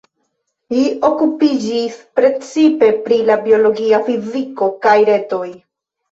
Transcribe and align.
Li 0.75 0.83
okupiĝis 1.09 1.99
precipe 2.19 2.89
pri 3.07 3.19
la 3.27 3.35
biologia 3.43 3.99
fiziko 4.07 4.71
kaj 4.87 4.95
retoj. 5.11 5.43